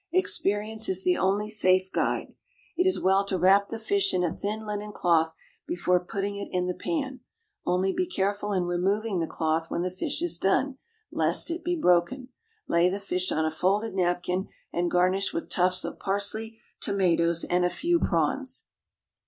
Experience 0.11 0.89
is 0.89 1.03
the 1.03 1.15
only 1.15 1.47
safe 1.47 1.91
guide. 1.91 2.33
It 2.75 2.87
is 2.87 2.99
well 2.99 3.23
to 3.25 3.37
wrap 3.37 3.69
the 3.69 3.77
fish 3.77 4.15
in 4.15 4.23
a 4.23 4.35
thin 4.35 4.65
linen 4.65 4.91
cloth 4.91 5.35
before 5.67 6.03
putting 6.03 6.35
it 6.37 6.47
in 6.51 6.65
the 6.65 6.73
pan; 6.73 7.19
only 7.67 7.93
be 7.93 8.07
careful 8.07 8.51
in 8.51 8.63
removing 8.63 9.19
the 9.19 9.27
cloth 9.27 9.69
when 9.69 9.83
the 9.83 9.91
fish 9.91 10.23
is 10.23 10.39
done, 10.39 10.79
lest 11.11 11.51
it 11.51 11.63
be 11.63 11.75
broken. 11.75 12.29
Lay 12.67 12.89
the 12.89 12.99
fish 12.99 13.31
on 13.31 13.45
a 13.45 13.51
folded 13.51 13.93
napkin, 13.93 14.47
and 14.73 14.89
garnish 14.89 15.35
with 15.35 15.49
tufts 15.51 15.83
of 15.85 15.99
parsley, 15.99 16.57
tomatoes, 16.79 17.43
and 17.43 17.63
a 17.63 17.69
few 17.69 17.99
prawns. 17.99 18.65